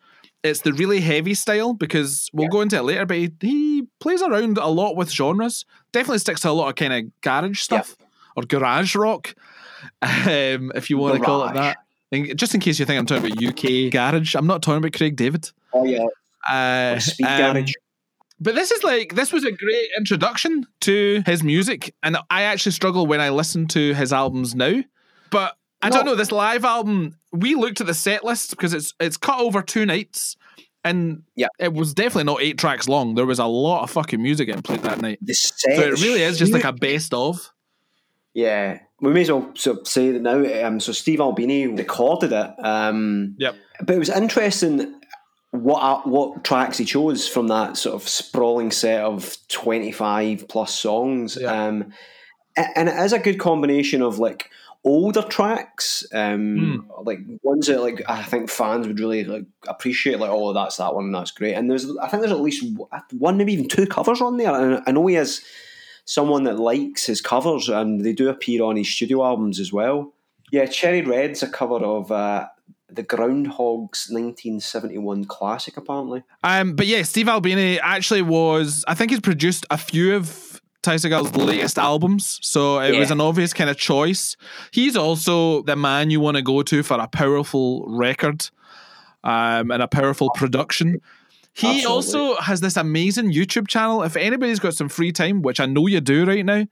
it's 0.44 0.62
the 0.62 0.74
really 0.74 1.02
heavy 1.02 1.34
style 1.34 1.74
because 1.74 2.30
we'll 2.34 2.48
go 2.50 2.62
into 2.62 2.78
it 2.78 2.84
later, 2.84 3.06
but 3.06 3.18
he, 3.18 3.32
he 3.42 3.88
plays 4.00 4.22
around 4.22 4.58
a 4.58 4.68
lot 4.68 4.96
with 4.96 5.10
genres. 5.12 5.66
Definitely 5.92 6.20
sticks 6.20 6.42
to 6.42 6.50
a 6.50 6.52
lot 6.52 6.70
of 6.70 6.76
kind 6.76 6.94
of 6.94 7.22
garage 7.22 7.60
stuff 7.62 7.96
or 8.36 8.44
garage 8.44 8.96
rock, 8.96 9.34
um, 10.02 10.72
if 10.76 10.90
you 10.90 10.98
want 10.98 11.16
to 11.16 11.24
call 11.24 11.48
it 11.48 11.54
that. 11.56 11.78
And 12.12 12.38
just 12.38 12.54
in 12.54 12.62
case 12.62 12.78
you 12.78 12.86
think 12.86 13.00
I'm 13.00 13.06
talking 13.08 13.32
about 13.32 13.44
UK 13.44 13.92
garage, 13.92 14.36
I'm 14.36 14.46
not 14.46 14.62
talking 14.62 14.78
about 14.78 14.94
Craig 14.94 15.16
David. 15.16 15.50
Oh 15.74 15.86
yeah, 15.86 16.06
Uh, 16.50 17.00
Speed 17.00 17.26
um, 17.28 17.54
Garage. 17.54 17.74
But 18.40 18.56
this 18.56 18.72
is 18.72 18.84
like 18.84 19.16
this 19.16 19.32
was 19.32 19.46
a 19.46 19.52
great 19.52 19.90
introduction 19.98 20.66
to 20.82 21.24
his 21.26 21.44
music, 21.44 21.94
and 22.04 22.18
I 22.30 22.44
actually 22.44 22.74
struggle 22.74 23.06
when 23.06 23.22
I 23.22 23.30
listen 23.30 23.68
to 23.70 23.94
his 23.94 24.12
albums 24.12 24.54
now. 24.56 24.84
But 25.30 25.56
I 25.82 25.90
don't 25.90 26.06
know 26.06 26.16
this 26.16 26.32
live 26.32 26.66
album. 26.66 27.16
We 27.32 27.56
looked 27.56 27.80
at 27.82 27.88
the 27.88 27.94
set 27.94 28.24
list 28.24 28.50
because 28.52 28.74
it's 28.74 28.94
it's 29.00 29.18
cut 29.18 29.40
over 29.40 29.62
two 29.62 29.86
nights, 29.86 30.36
and 30.84 31.24
Yeah. 31.36 31.48
it 31.60 31.74
was 31.74 31.94
definitely 31.94 32.26
not 32.26 32.42
eight 32.42 32.58
tracks 32.58 32.90
long. 32.90 33.16
There 33.16 33.26
was 33.26 33.40
a 33.40 33.46
lot 33.46 33.84
of 33.84 33.92
fucking 33.92 34.22
music 34.22 34.48
getting 34.48 34.62
played 34.62 34.82
that 34.84 35.02
night, 35.02 35.20
The 35.22 35.34
set. 35.34 35.76
so 35.78 35.82
it 35.82 36.02
really 36.02 36.22
is 36.24 36.38
just 36.38 36.52
like 36.54 36.64
a 36.66 36.74
best 36.74 37.14
of. 37.14 37.50
Yeah, 38.34 38.80
we 39.00 39.14
may 39.14 39.22
as 39.22 39.32
well 39.32 39.52
sort 39.56 39.80
of 39.82 39.88
say 39.88 40.12
that 40.12 40.22
now. 40.22 40.68
Um, 40.68 40.80
so 40.80 40.92
Steve 40.92 41.22
Albini 41.22 41.68
recorded 41.68 42.32
it. 42.34 42.66
Um, 42.66 43.36
Yep. 43.38 43.56
But 43.82 43.96
it 43.96 44.00
was 44.00 44.10
interesting 44.10 45.00
what 45.54 46.08
what 46.08 46.44
tracks 46.44 46.80
he 46.80 46.86
chose 46.86 47.28
from 47.28 47.48
that 47.48 47.78
sort 47.78 47.94
of 47.94 48.10
sprawling 48.10 48.72
set 48.72 49.02
of 49.02 49.38
twenty 49.50 49.92
five 49.92 50.48
plus 50.48 50.74
songs. 50.74 51.38
Yeah. 51.40 51.68
Um, 51.68 51.94
and 52.56 52.90
it 52.90 52.96
is 52.98 53.14
a 53.14 53.20
good 53.20 53.40
combination 53.40 54.02
of 54.02 54.18
like 54.18 54.50
older 54.84 55.22
tracks, 55.22 56.06
um, 56.12 56.90
like 57.04 57.20
ones 57.44 57.68
that 57.68 57.82
like 57.82 58.02
I 58.08 58.24
think 58.24 58.50
fans 58.50 58.88
would 58.88 59.00
really 59.00 59.24
like 59.24 59.46
appreciate. 59.68 60.20
Like, 60.20 60.32
oh, 60.32 60.54
that's 60.54 60.78
that 60.78 60.96
one, 60.96 61.12
that's 61.12 61.32
great. 61.32 61.54
And 61.54 61.70
there's 61.70 61.86
I 61.98 62.08
think 62.08 62.22
there's 62.22 62.34
at 62.34 62.42
least 62.42 62.66
one, 63.12 63.38
maybe 63.38 63.54
even 63.54 63.68
two 63.68 63.86
covers 63.86 64.22
on 64.22 64.38
there. 64.38 64.54
And 64.54 64.82
I 64.88 64.92
know 64.92 65.06
he 65.06 65.16
has 65.16 65.42
someone 66.06 66.46
that 66.46 66.60
likes 66.60 67.06
his 67.06 67.22
covers, 67.22 67.70
and 67.70 68.04
they 68.04 68.14
do 68.14 68.28
appear 68.28 68.64
on 68.64 68.76
his 68.76 68.90
studio 68.90 69.24
albums 69.24 69.60
as 69.60 69.72
well. 69.72 70.14
Yeah, 70.52 70.66
Cherry 70.66 71.02
Red's 71.02 71.44
a 71.44 71.48
cover 71.48 71.78
of 71.78 72.12
uh, 72.12 72.48
the 72.96 73.04
Groundhogs 73.04 74.10
1971 74.12 75.26
classic, 75.26 75.78
apparently. 75.78 76.24
Um, 76.44 76.76
but 76.76 76.88
yeah, 76.88 77.04
Steve 77.04 77.28
Albini 77.28 77.80
actually 77.80 78.22
was. 78.22 78.86
I 78.88 78.94
think 78.94 79.12
he's 79.12 79.20
produced 79.20 79.66
a 79.70 79.78
few 79.78 80.16
of 80.16 80.62
Ty 80.82 80.98
Segall's 80.98 81.36
latest 81.36 81.80
albums, 81.80 82.40
so 82.42 82.80
it 82.80 82.98
was 82.98 83.10
an 83.10 83.22
obvious 83.22 83.54
kind 83.54 83.70
of 83.70 83.78
choice. 83.78 84.36
He's 84.72 84.96
also 84.96 85.64
the 85.64 85.76
man 85.76 86.12
you 86.12 86.20
want 86.20 86.38
to 86.38 86.44
go 86.44 86.62
to 86.64 86.84
for 86.84 87.00
a 87.00 87.08
powerful 87.08 87.86
record, 87.88 88.50
um, 89.24 89.72
and 89.72 89.82
a 89.82 89.88
powerful 89.88 90.30
production. 90.36 91.00
He 91.56 91.68
Absolutely. 91.68 91.86
also 91.86 92.42
has 92.42 92.62
this 92.62 92.78
amazing 92.78 93.32
YouTube 93.32 93.68
channel. 93.68 94.04
If 94.04 94.16
anybody's 94.16 94.60
got 94.60 94.74
some 94.74 94.90
free 94.90 95.12
time, 95.12 95.42
which 95.42 95.60
I 95.60 95.68
know 95.68 95.86
you 95.88 96.02
do 96.02 96.26
right 96.26 96.44
now, 96.44 96.66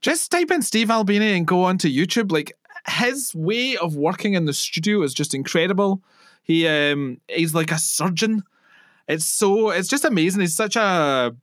just 0.00 0.30
type 0.30 0.50
in 0.50 0.62
Steve 0.62 0.90
Albini 0.90 1.36
and 1.36 1.46
go 1.46 1.64
onto 1.64 1.88
YouTube. 1.88 2.30
Like 2.30 2.52
his 2.88 3.34
way 3.34 3.76
of 3.76 3.96
working 3.96 4.34
in 4.34 4.44
the 4.44 4.52
studio 4.52 5.02
is 5.02 5.14
just 5.14 5.34
incredible. 5.34 6.02
He 6.42 6.66
um 6.68 7.20
he's 7.28 7.54
like 7.54 7.72
a 7.72 7.78
surgeon. 7.78 8.42
It's 9.08 9.24
so 9.24 9.70
it's 9.70 9.88
just 9.88 10.04
amazing. 10.04 10.40
He's 10.42 10.54
such 10.56 10.76
a 10.76 11.34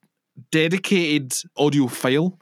dedicated 0.52 1.32
audiophile. 1.58 2.38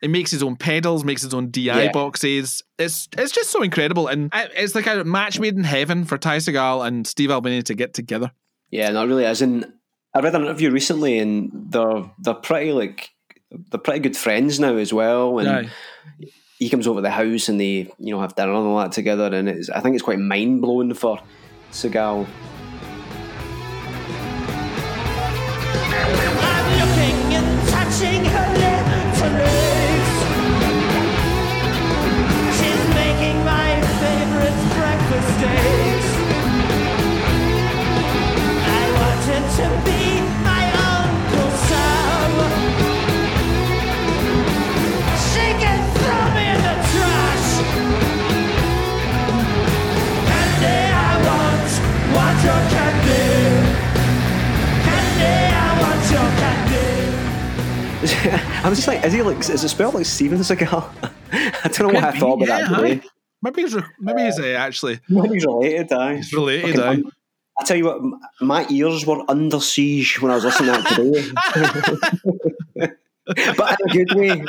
He 0.00 0.08
makes 0.08 0.30
his 0.30 0.42
own 0.42 0.56
pedals, 0.56 1.04
makes 1.04 1.22
his 1.22 1.32
own 1.32 1.50
DI 1.50 1.84
Yeah. 1.84 1.90
boxes. 1.92 2.62
It's 2.78 3.08
it's 3.16 3.32
just 3.32 3.50
so 3.50 3.62
incredible, 3.62 4.08
and 4.08 4.30
it's 4.34 4.74
like 4.74 4.86
a 4.86 5.04
match 5.04 5.40
made 5.40 5.54
in 5.56 5.64
heaven 5.64 6.04
for 6.04 6.18
Ty 6.18 6.36
Segall 6.38 6.86
and 6.86 7.06
Steve 7.06 7.30
Albini 7.30 7.62
to 7.62 7.74
get 7.74 7.94
together. 7.94 8.30
Yeah, 8.70 8.90
no, 8.90 9.02
it 9.04 9.06
really 9.06 9.24
is. 9.24 9.40
And 9.40 9.72
I 10.12 10.20
read 10.20 10.34
an 10.34 10.42
interview 10.42 10.70
recently, 10.70 11.18
and 11.18 11.50
they're 11.70 12.10
they're 12.18 12.34
pretty 12.34 12.72
like 12.72 13.10
they're 13.70 13.80
pretty 13.80 14.00
good 14.00 14.16
friends 14.16 14.60
now 14.60 14.76
as 14.76 14.92
well. 14.92 15.38
And 15.38 15.48
Aye. 15.48 15.70
He 16.58 16.70
comes 16.70 16.86
over 16.86 16.98
to 16.98 17.02
the 17.02 17.10
house, 17.10 17.48
and 17.48 17.60
they 17.60 17.90
you 17.98 18.12
know 18.12 18.20
have 18.20 18.34
dinner 18.34 18.52
and 18.52 18.66
all 18.66 18.78
that 18.78 18.92
together. 18.92 19.26
And 19.34 19.48
it's 19.48 19.68
I 19.70 19.80
think 19.80 19.94
it's 19.94 20.04
quite 20.04 20.18
mind 20.18 20.62
blowing 20.62 20.94
for 20.94 21.20
Segall. 21.70 22.26
I'm 26.38 26.78
looking 26.78 27.36
I 58.64 58.68
was 58.68 58.78
just 58.78 58.88
like, 58.88 59.04
is 59.04 59.12
he 59.12 59.22
like 59.22 59.38
is 59.38 59.64
it 59.64 59.68
spelled 59.68 59.94
like 59.94 60.06
Steven 60.06 60.38
Seagal? 60.38 60.90
I 61.32 61.68
don't 61.68 61.80
know 61.80 61.94
what 61.94 62.04
I 62.04 62.10
Could 62.12 62.20
thought 62.20 62.42
about 62.42 62.48
yeah, 62.48 62.68
that 62.68 62.80
today. 62.80 63.02
Maybe 63.42 63.62
he's 63.62 63.76
maybe 64.00 64.22
he's 64.22 64.38
uh, 64.38 64.46
actually 64.58 65.00
Maybe 65.08 65.34
he's 65.34 65.46
related, 65.46 65.92
aye. 65.92 66.16
he's 66.16 66.32
related. 66.32 66.80
Aye. 66.80 66.88
un- 66.88 67.10
I 67.58 67.64
tell 67.64 67.76
you 67.76 67.84
what, 67.86 68.02
my 68.40 68.66
ears 68.68 69.06
were 69.06 69.24
under 69.28 69.60
siege 69.60 70.20
when 70.20 70.30
I 70.30 70.34
was 70.34 70.44
listening 70.44 70.74
to 70.74 70.82
that 70.82 71.40
today. 72.74 72.92
but 73.56 73.78
in 73.80 73.90
a 73.90 74.04
good 74.04 74.14
way. 74.14 74.44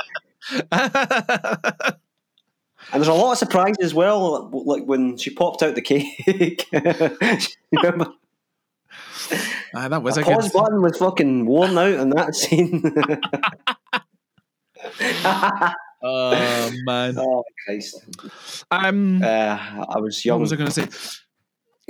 And 2.92 3.02
there's 3.02 3.08
a 3.08 3.14
lot 3.14 3.32
of 3.34 3.38
surprises 3.38 3.78
as 3.82 3.94
well, 3.94 4.50
like 4.66 4.84
when 4.84 5.18
she 5.18 5.30
popped 5.30 5.64
out 5.64 5.76
the 5.76 5.82
cake. 5.82 6.68
Remember? 7.72 8.14
Aye, 9.76 9.88
that 9.90 10.02
was 10.04 10.16
The 10.16 10.22
a 10.22 10.24
good. 10.24 10.34
pause 10.36 10.52
button 10.52 10.82
was 10.82 10.98
fucking 10.98 11.46
worn 11.46 11.78
out 11.78 11.94
in 11.94 12.10
that 12.12 12.36
scene. 12.36 12.84
Oh 16.04 16.72
man. 16.86 17.18
oh 17.18 17.44
Christ! 17.66 18.06
Um, 18.70 19.22
Uh, 19.24 19.86
I 19.90 19.98
was 20.00 20.24
young. 20.24 20.38
what 20.38 20.42
was 20.42 20.54
I 20.54 20.56
going 20.56 20.70
to 20.70 20.92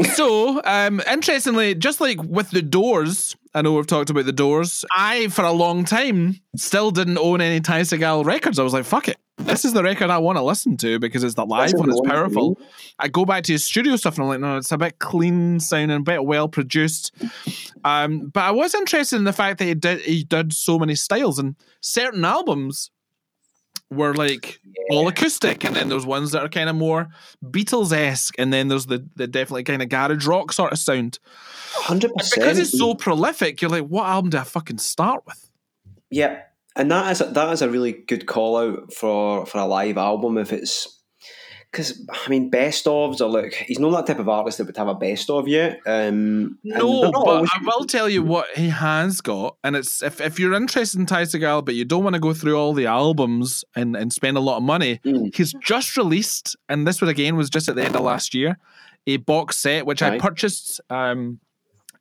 say? 0.01 0.13
so, 0.13 0.61
um, 0.63 1.01
interestingly, 1.11 1.75
just 1.75 1.99
like 1.99 2.21
with 2.23 2.49
the 2.51 2.61
Doors, 2.61 3.35
I 3.53 3.61
know 3.61 3.73
we've 3.73 3.85
talked 3.85 4.09
about 4.09 4.25
the 4.25 4.31
Doors. 4.31 4.85
I, 4.95 5.27
for 5.27 5.43
a 5.43 5.51
long 5.51 5.83
time, 5.83 6.39
still 6.55 6.89
didn't 6.91 7.17
own 7.17 7.41
any 7.41 7.59
Ty 7.59 7.81
Segall 7.81 8.23
records. 8.25 8.59
I 8.59 8.63
was 8.63 8.73
like, 8.73 8.85
"Fuck 8.85 9.09
it, 9.09 9.17
this 9.47 9.65
is 9.65 9.73
the 9.73 9.83
record 9.83 10.09
I 10.09 10.17
want 10.19 10.37
to 10.37 10.43
listen 10.43 10.77
to 10.77 10.99
because 10.99 11.23
it's 11.23 11.35
the 11.35 11.45
live 11.45 11.73
one. 11.73 11.89
It's 11.89 12.01
powerful." 12.01 12.59
I 12.99 13.07
go 13.07 13.25
back 13.25 13.43
to 13.45 13.53
his 13.53 13.63
studio 13.63 13.95
stuff 13.95 14.15
and 14.15 14.23
I'm 14.23 14.29
like, 14.29 14.39
"No, 14.39 14.57
it's 14.57 14.71
a 14.71 14.77
bit 14.77 14.99
clean 14.99 15.59
sounding, 15.59 15.97
a 15.97 16.01
bit 16.01 16.25
well 16.25 16.47
produced." 16.47 17.13
Um, 17.83 18.27
but 18.27 18.43
I 18.43 18.51
was 18.51 18.75
interested 18.75 19.15
in 19.15 19.23
the 19.23 19.33
fact 19.33 19.59
that 19.59 19.65
he 19.65 19.73
did 19.73 20.01
he 20.01 20.23
did 20.23 20.53
so 20.53 20.77
many 20.77 20.95
styles 20.95 21.39
and 21.39 21.55
certain 21.81 22.23
albums 22.25 22.91
were 23.89 24.13
like 24.13 24.59
all 24.89 25.07
acoustic, 25.07 25.63
and 25.63 25.75
then 25.75 25.89
there's 25.89 26.05
ones 26.05 26.31
that 26.31 26.43
are 26.43 26.49
kind 26.49 26.69
of 26.69 26.75
more 26.75 27.07
Beatles 27.43 27.93
esque, 27.93 28.35
and 28.37 28.51
then 28.51 28.67
there's 28.67 28.87
the 28.87 29.07
the 29.15 29.27
definitely 29.27 29.63
kind 29.63 29.81
of 29.81 29.89
garage 29.89 30.25
rock 30.25 30.51
sort 30.51 30.73
of 30.73 30.79
sound. 30.79 31.19
Hundred 31.73 32.13
percent. 32.13 32.41
Because 32.41 32.59
it's 32.59 32.77
so 32.77 32.95
prolific, 32.95 33.61
you're 33.61 33.71
like, 33.71 33.85
what 33.85 34.07
album 34.07 34.29
do 34.31 34.37
I 34.37 34.43
fucking 34.43 34.79
start 34.79 35.23
with? 35.25 35.49
Yeah, 36.09 36.41
and 36.77 36.89
that 36.91 37.11
is 37.11 37.21
a, 37.21 37.25
that 37.25 37.51
is 37.53 37.61
a 37.61 37.69
really 37.69 37.91
good 37.91 38.25
call 38.25 38.57
out 38.57 38.93
for 38.93 39.45
for 39.45 39.57
a 39.59 39.65
live 39.65 39.97
album 39.97 40.37
if 40.37 40.53
it's 40.53 40.93
because 41.71 42.01
I 42.09 42.29
mean 42.29 42.49
best 42.49 42.85
ofs 42.85 43.19
are 43.19 43.27
like 43.27 43.53
he's 43.53 43.77
not 43.79 43.91
that 43.91 44.07
type 44.07 44.19
of 44.21 44.29
artist 44.29 44.57
that 44.57 44.67
would 44.67 44.77
have 44.77 44.87
a 44.87 44.95
best 44.95 45.29
of 45.29 45.47
yet. 45.49 45.79
Um, 45.85 46.57
No, 46.63 47.11
but 47.11 47.15
always- 47.15 47.49
I 47.53 47.59
will 47.65 47.85
tell 47.85 48.07
you 48.07 48.23
what 48.23 48.47
he 48.55 48.69
has 48.69 49.19
got, 49.19 49.57
and 49.65 49.75
it's 49.75 50.01
if, 50.01 50.21
if 50.21 50.39
you're 50.39 50.53
interested 50.53 50.97
in 50.99 51.05
Ty 51.05 51.23
Segall, 51.23 51.65
but 51.65 51.75
you 51.75 51.83
don't 51.83 52.03
want 52.05 52.13
to 52.13 52.21
go 52.21 52.33
through 52.33 52.57
all 52.57 52.73
the 52.73 52.85
albums 52.87 53.65
and, 53.75 53.97
and 53.97 54.13
spend 54.13 54.37
a 54.37 54.39
lot 54.39 54.57
of 54.57 54.63
money, 54.63 54.99
Mm. 55.03 55.35
he's 55.35 55.53
just 55.61 55.97
released, 55.97 56.55
and 56.69 56.87
this 56.87 57.01
one 57.01 57.09
again 57.09 57.35
was 57.35 57.49
just 57.49 57.67
at 57.67 57.75
the 57.75 57.83
end 57.83 57.95
of 57.97 58.01
last 58.01 58.33
year, 58.33 58.57
a 59.05 59.17
box 59.17 59.57
set 59.57 59.85
which 59.85 60.01
I 60.01 60.19
purchased 60.19 60.79
um, 60.89 61.39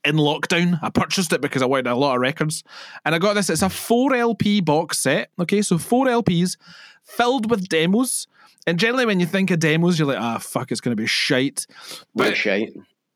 in 0.06 0.16
lockdown. 0.16 0.78
I 0.82 0.90
purchased 0.90 1.32
it 1.32 1.40
because 1.40 1.62
I 1.62 1.66
wanted 1.66 1.88
a 1.88 1.94
lot 1.94 2.14
of 2.14 2.20
records, 2.20 2.64
and 3.04 3.14
I 3.14 3.18
got 3.18 3.34
this. 3.34 3.50
It's 3.50 3.62
a 3.62 3.68
four 3.68 4.14
LP 4.14 4.60
box 4.60 4.98
set. 4.98 5.30
Okay, 5.38 5.62
so 5.62 5.78
four 5.78 6.06
LPs 6.06 6.56
filled 7.02 7.50
with 7.50 7.68
demos. 7.68 8.26
And 8.66 8.78
generally, 8.78 9.06
when 9.06 9.20
you 9.20 9.26
think 9.26 9.50
of 9.50 9.60
demos, 9.60 9.98
you're 9.98 10.08
like, 10.08 10.18
ah, 10.20 10.38
fuck, 10.38 10.72
it's 10.72 10.80
going 10.80 10.96
to 10.96 11.00
be 11.00 11.06
shite. 11.06 11.66
But 12.14 12.36
shite. 12.36 12.72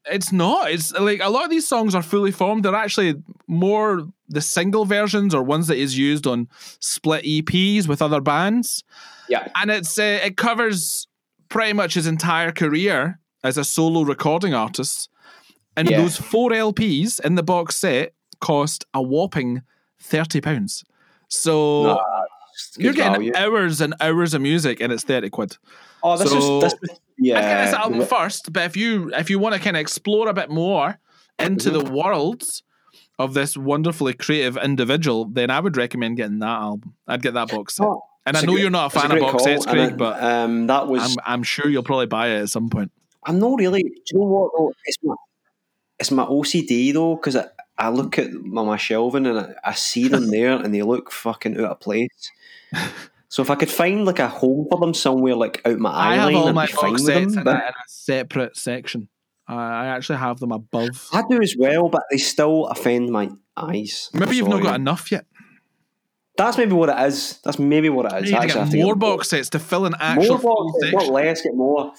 it's 0.09 0.32
not. 0.32 0.70
It's 0.70 0.92
like 0.92 1.20
a 1.23 1.28
lot 1.28 1.44
of 1.44 1.50
these 1.50 1.66
songs 1.66 1.94
are 1.94 2.02
fully 2.02 2.30
formed. 2.30 2.64
They're 2.64 2.75
actually 2.75 3.16
more 3.49 4.06
the 4.28 4.40
single 4.40 4.85
versions 4.85 5.35
or 5.35 5.42
ones 5.42 5.66
that 5.66 5.76
is 5.76 5.99
used 5.99 6.26
on 6.26 6.49
split 6.78 7.25
EPs 7.25 7.88
with 7.88 8.00
other 8.00 8.20
bands. 8.20 8.85
Yeah, 9.28 9.49
And 9.56 9.70
it's 9.70 9.99
uh, 9.99 10.20
it 10.25 10.37
covers 10.37 11.06
pretty 11.49 11.73
much 11.73 11.94
his 11.94 12.06
entire 12.06 12.52
career 12.52 13.18
as 13.44 13.59
a 13.59 13.64
solo 13.64 14.02
recording 14.02 14.54
artist. 14.54 15.10
And 15.80 15.88
Yeah. 15.90 16.02
those 16.02 16.16
four 16.18 16.50
LPs 16.50 17.20
in 17.25 17.37
the 17.37 17.42
box 17.42 17.76
set 17.76 18.12
cost 18.40 18.84
a 18.92 19.00
whopping 19.02 19.62
thirty 19.99 20.40
pounds. 20.42 20.84
So 21.28 21.82
No, 21.84 22.00
You're 22.76 22.92
getting 22.92 23.12
value. 23.14 23.32
hours 23.34 23.80
and 23.80 23.94
hours 24.00 24.34
of 24.34 24.42
music, 24.42 24.80
and 24.80 24.92
it's 24.92 25.04
thirty 25.04 25.30
quid. 25.30 25.56
Oh, 26.02 26.18
this 26.18 26.30
so- 26.30 26.58
is 26.66 26.72
this 26.75 26.99
yeah. 27.18 27.38
I'd 27.38 27.42
get 27.42 27.64
this 27.66 27.75
album 27.75 28.02
first, 28.06 28.52
but 28.52 28.64
if 28.64 28.76
you 28.76 29.10
if 29.14 29.30
you 29.30 29.38
want 29.38 29.54
to 29.54 29.60
kind 29.60 29.76
of 29.76 29.80
explore 29.80 30.28
a 30.28 30.34
bit 30.34 30.50
more 30.50 30.99
into 31.38 31.70
Mm-hmm. 31.70 31.87
the 31.87 31.92
worlds 31.92 32.62
of 33.18 33.32
this 33.32 33.56
wonderfully 33.56 34.12
creative 34.12 34.56
individual, 34.58 35.25
then 35.26 35.49
I 35.50 35.60
would 35.60 35.76
recommend 35.78 36.16
getting 36.18 36.40
that 36.40 36.58
album. 36.60 36.94
I'd 37.08 37.22
get 37.22 37.32
that 37.34 37.49
box 37.50 37.76
set. 37.76 37.87
Oh, 37.87 38.02
and 38.26 38.37
I 38.37 38.40
know 38.42 38.52
good- 38.52 38.60
you're 38.60 38.70
not 38.70 38.84
a 38.84 38.87
it's 38.96 38.96
a 38.96 39.08
fan 39.08 39.12
of 39.12 39.20
box 39.20 39.44
sets, 39.44 39.64
Craig, 39.66 39.92
it- 39.92 39.96
but 39.96 40.22
um, 40.22 40.66
that 40.66 40.87
was 40.88 41.02
I'm 41.02 41.16
I'm 41.25 41.42
sure 41.42 41.68
you'll 41.70 41.82
probably 41.82 42.06
buy 42.06 42.28
it 42.28 42.42
at 42.42 42.49
some 42.50 42.68
point. 42.68 42.92
I'm 43.25 43.38
not 43.38 43.58
really. 43.58 43.82
Do 43.82 43.88
you 44.12 44.18
know 44.20 44.26
what? 44.26 44.50
Though? 44.56 44.72
It's 46.00 46.11
my 46.11 46.25
OCD 46.25 46.92
though, 46.92 47.14
because 47.16 47.37
I, 47.37 47.47
I 47.78 47.90
look 47.90 48.19
at 48.19 48.33
my, 48.33 48.64
my 48.64 48.76
shelving 48.76 49.26
and 49.26 49.38
I, 49.38 49.54
I 49.62 49.73
see 49.75 50.09
them 50.09 50.30
there 50.30 50.52
and 50.57 50.75
they 50.75 50.83
look 50.83 51.12
fucking 51.12 51.57
out 51.61 51.71
of 51.71 51.80
place. 51.80 52.30
So 53.28 53.42
if 53.42 53.50
I 53.50 53.54
could 53.54 53.71
find 53.71 54.04
like 54.04 54.19
a 54.19 54.26
home 54.28 54.66
for 54.69 54.78
them 54.80 54.92
somewhere, 54.92 55.37
like 55.37 55.61
out 55.64 55.78
my 55.78 55.90
I 55.90 56.12
eye 56.12 56.16
have 56.16 56.25
line, 56.33 56.35
all 56.37 56.52
my 56.52 56.66
box 56.66 57.04
sets 57.04 57.35
them. 57.35 57.38
in, 57.38 57.45
But 57.45 57.57
a, 57.59 57.73
separate 57.87 58.57
section. 58.57 59.09
I 59.47 59.54
I 59.54 59.87
actually 59.88 60.19
have 60.19 60.40
them 60.40 60.50
above. 60.52 61.09
I 61.12 61.23
do 61.28 61.40
as 61.40 61.54
well, 61.57 61.88
but 61.88 62.02
they 62.11 62.16
still 62.16 62.66
offend 62.66 63.11
my 63.11 63.30
eyes. 63.57 64.11
Maybe 64.14 64.37
you've 64.37 64.49
not 64.49 64.62
got 64.62 64.75
enough 64.76 65.12
yet. 65.12 65.26
That's 66.37 66.57
maybe 66.57 66.73
what 66.73 66.88
it 66.88 66.99
is. 67.07 67.38
That's 67.45 67.59
maybe 67.59 67.88
what 67.90 68.11
it 68.12 68.25
is. 68.25 68.30
You 68.30 68.40
need 68.40 68.49
to 68.50 68.66
get 68.71 68.75
more 68.75 68.95
box 68.97 69.28
sets 69.28 69.50
to 69.50 69.59
fill 69.59 69.85
an 69.85 69.95
actual 70.00 70.38
More 70.38 70.54
box 70.54 70.80
sets, 70.80 70.92
not 70.95 71.12
less. 71.12 71.42
Get 71.42 71.54
more. 71.54 71.92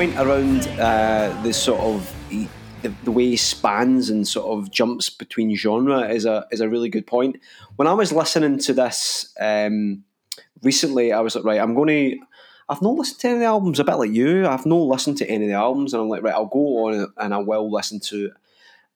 Point 0.00 0.16
around 0.16 0.66
uh, 0.80 1.28
the 1.42 1.52
sort 1.52 1.78
of 1.78 2.14
the, 2.30 2.88
the 3.04 3.10
way 3.10 3.36
spans 3.36 4.08
and 4.08 4.26
sort 4.26 4.46
of 4.46 4.70
jumps 4.70 5.10
between 5.10 5.54
genre 5.54 6.08
is 6.08 6.24
a 6.24 6.46
is 6.50 6.62
a 6.62 6.70
really 6.70 6.88
good 6.88 7.06
point. 7.06 7.36
When 7.76 7.86
I 7.86 7.92
was 7.92 8.10
listening 8.10 8.58
to 8.60 8.72
this 8.72 9.30
um, 9.38 10.02
recently, 10.62 11.12
I 11.12 11.20
was 11.20 11.34
like, 11.34 11.44
right, 11.44 11.60
I'm 11.60 11.74
going 11.74 11.88
to. 11.88 12.18
I've 12.70 12.80
not 12.80 12.94
listened 12.94 13.20
to 13.20 13.26
any 13.28 13.34
of 13.34 13.40
the 13.40 13.46
albums. 13.46 13.78
A 13.78 13.84
bit 13.84 13.96
like 13.96 14.10
you, 14.10 14.46
I've 14.46 14.64
not 14.64 14.76
listened 14.76 15.18
to 15.18 15.28
any 15.28 15.44
of 15.44 15.50
the 15.50 15.56
albums, 15.56 15.92
and 15.92 16.02
I'm 16.02 16.08
like, 16.08 16.22
right, 16.22 16.32
I'll 16.32 16.46
go 16.46 16.86
on 16.86 17.12
and 17.18 17.34
I 17.34 17.36
will 17.36 17.70
listen 17.70 18.00
to 18.00 18.30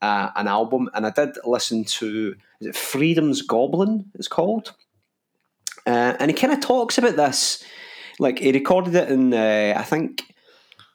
uh, 0.01 0.31
an 0.37 0.49
album. 0.49 0.89
And 0.95 1.05
I 1.05 1.11
did 1.11 1.37
listen 1.45 1.85
to 2.01 2.35
is 2.61 2.69
it 2.69 2.77
Freedom's 2.77 3.43
Goblin? 3.43 4.11
It's 4.15 4.29
called, 4.29 4.73
uh, 5.87 6.15
and 6.19 6.31
he 6.31 6.35
kind 6.35 6.55
of 6.55 6.61
talks 6.61 6.97
about 6.97 7.17
this. 7.17 7.63
Like 8.19 8.39
he 8.39 8.53
recorded 8.53 8.95
it 8.95 9.11
in, 9.11 9.35
uh, 9.35 9.75
I 9.77 9.83
think, 9.83 10.34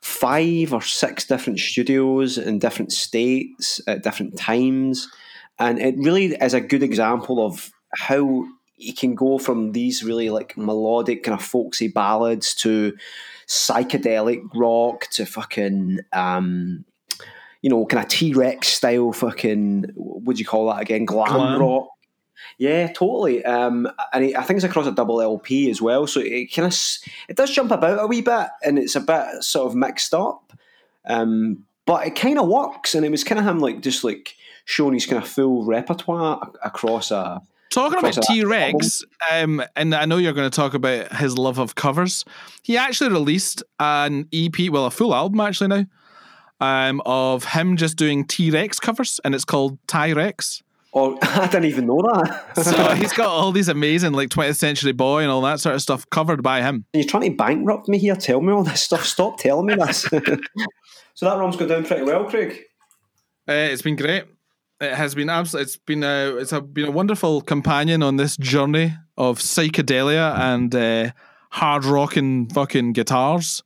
five 0.02 0.74
or 0.74 0.82
six 0.82 1.26
different 1.26 1.60
studios 1.60 2.38
in 2.38 2.60
different 2.60 2.92
states 2.92 3.82
at 3.88 4.04
different 4.04 4.38
times. 4.38 5.10
And 5.58 5.80
it 5.80 5.96
really 5.98 6.36
is 6.36 6.54
a 6.54 6.62
good 6.62 6.84
example 6.84 7.46
of 7.46 7.72
how 7.96 8.46
you 8.78 8.94
can 8.94 9.14
go 9.14 9.38
from 9.38 9.74
these 9.74 10.04
really 10.04 10.30
like 10.30 10.58
melodic 10.58 11.24
kind 11.24 11.38
of 11.38 11.46
folksy 11.46 11.90
ballads 11.90 12.56
to 12.56 12.96
psychedelic 13.48 14.42
rock 14.56 15.08
to 15.12 15.26
fucking 15.26 16.00
um 16.14 16.86
you 17.62 17.70
know 17.70 17.86
kind 17.86 18.04
of 18.04 18.10
T-Rex 18.10 18.68
style 18.68 19.12
fucking 19.12 19.92
what 19.96 20.36
do 20.36 20.40
you 20.40 20.46
call 20.46 20.68
that 20.68 20.82
again 20.82 21.04
glam, 21.04 21.28
Glam. 21.28 21.60
rock 21.60 21.88
yeah 22.60 22.88
totally 22.88 23.44
um 23.44 23.90
and 24.14 24.26
it, 24.26 24.36
I 24.36 24.44
think 24.44 24.58
it's 24.58 24.66
across 24.66 24.86
a 24.86 24.92
double 24.92 25.22
LP 25.22 25.72
as 25.72 25.82
well 25.82 26.06
so 26.06 26.20
it 26.20 26.54
kind 26.54 26.68
of 26.68 26.78
it 27.28 27.36
does 27.36 27.52
jump 27.52 27.72
about 27.72 28.04
a 28.04 28.06
wee 28.06 28.22
bit 28.22 28.50
and 28.64 28.78
it's 28.78 28.96
a 28.96 29.02
bit 29.02 29.44
sort 29.44 29.68
of 29.68 29.76
mixed 29.76 30.14
up 30.14 30.54
um 31.06 31.66
but 31.86 32.06
it 32.06 32.16
kind 32.16 32.38
of 32.38 32.48
works 32.48 32.94
and 32.94 33.04
it 33.04 33.10
was 33.10 33.24
kind 33.24 33.40
of 33.40 33.48
him 33.48 33.60
like 33.60 33.82
just 33.82 34.04
like 34.04 34.36
showing 34.66 34.94
his 34.94 35.08
kind 35.08 35.24
of 35.24 35.28
full 35.28 35.66
repertoire 35.66 36.52
across 36.64 37.10
a 37.10 37.42
Talking 37.72 38.00
about 38.00 38.24
T 38.24 38.44
Rex, 38.44 39.04
um, 39.32 39.62
and 39.76 39.94
I 39.94 40.06
know 40.06 40.18
you're 40.18 40.34
going 40.34 40.50
to 40.50 40.56
talk 40.56 40.74
about 40.74 41.16
his 41.18 41.38
love 41.38 41.60
of 41.60 41.76
covers. 41.76 42.26
He 42.64 42.78
actually 42.78 43.12
released 43.12 43.62
an 43.80 44.28
EP, 44.34 44.72
well, 44.72 44.88
a 44.88 44.92
full 44.92 45.14
album 45.14 45.40
actually 45.40 45.68
now, 45.68 45.86
um, 46.60 47.00
of 47.06 47.46
him 47.46 47.78
just 47.78 47.96
doing 47.96 48.26
T 48.26 48.50
Rex 48.50 48.80
covers, 48.80 49.20
and 49.24 49.36
it's 49.36 49.46
called 49.46 49.78
Ty 49.86 50.14
Rex. 50.14 50.64
Or 50.92 51.18
I 51.22 51.48
didn't 51.48 51.66
even 51.66 51.86
know 51.86 52.02
that 52.02 52.64
So 52.64 52.96
he's 52.96 53.14
got 53.14 53.28
all 53.28 53.52
these 53.52 53.68
amazing, 53.68 54.14
like 54.14 54.30
20th 54.30 54.56
Century 54.56 54.92
Boy 54.92 55.22
and 55.22 55.32
all 55.32 55.42
that 55.42 55.60
sort 55.60 55.76
of 55.76 55.82
stuff 55.82 56.10
covered 56.10 56.42
by 56.42 56.62
him. 56.62 56.86
You're 56.94 57.04
trying 57.04 57.30
to 57.30 57.36
bankrupt 57.36 57.88
me 57.88 57.98
here. 57.98 58.16
Tell 58.16 58.42
me 58.42 58.54
all 58.54 58.64
this 58.64 58.82
stuff. 58.82 59.06
Stop 59.06 59.38
telling 59.38 59.68
me 59.68 59.76
this. 59.76 60.02
so 61.14 61.26
that 61.26 61.38
rum's 61.38 61.58
gone 61.58 61.68
down 61.68 61.86
pretty 61.86 62.04
well, 62.04 62.26
Craig. 62.26 62.64
Uh, 63.48 63.54
it's 63.54 63.82
been 63.82 63.96
great. 63.96 64.26
It 64.82 64.94
has 64.94 65.14
been 65.14 65.30
absolutely. 65.30 65.64
It's 65.66 65.78
been 65.78 66.04
a. 66.04 66.38
It's 66.38 66.54
a, 66.54 66.62
been 66.62 66.86
a 66.86 66.92
wonderful 66.92 67.42
companion 67.42 68.02
on 68.02 68.16
this 68.16 68.38
journey 68.38 68.96
of 69.18 69.40
psychedelia 69.40 70.38
and 70.40 70.74
uh, 70.74 71.12
hard 71.52 71.84
rocking 71.84 72.48
fucking 72.50 72.94
guitars. 72.94 73.62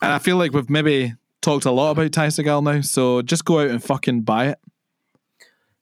And 0.00 0.12
I 0.12 0.18
feel 0.18 0.36
like 0.36 0.52
we've 0.52 0.70
maybe 0.70 1.14
talked 1.42 1.66
a 1.66 1.70
lot 1.70 1.90
about 1.90 2.12
Ty 2.12 2.28
Segall 2.28 2.62
now. 2.62 2.80
So 2.80 3.20
just 3.20 3.44
go 3.44 3.60
out 3.60 3.70
and 3.70 3.82
fucking 3.82 4.22
buy 4.22 4.48
it. 4.48 4.58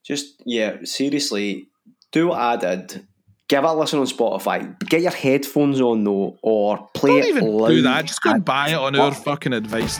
Just 0.05 0.43
yeah, 0.45 0.79
seriously, 0.85 1.69
do 2.11 2.29
what 2.29 2.41
I 2.41 2.57
did. 2.57 3.07
Give 3.49 3.65
it 3.65 3.67
a 3.67 3.73
listen 3.75 3.99
on 3.99 4.07
Spotify. 4.07 4.79
Get 4.88 5.03
your 5.03 5.11
headphones 5.12 5.81
on 5.81 6.05
though, 6.05 6.38
or 6.43 6.88
play 6.95 7.11
Don't 7.11 7.23
it 7.23 7.29
even 7.29 7.47
loud. 7.53 7.69
do 7.69 7.83
that. 7.83 8.07
Just 8.07 8.23
go 8.23 8.31
and 8.31 8.45
buy 8.45 8.71
it 8.71 8.75
on 8.75 8.97
our 8.97 9.12
fucking 9.12 9.53
advice. 9.53 9.99